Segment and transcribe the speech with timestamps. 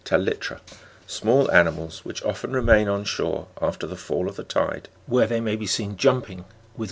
[0.03, 0.59] 66)
[1.05, 5.27] small ani mals which often remain on shore after the fall of the tide, where
[5.27, 6.79] they may be seen jumping with great activity.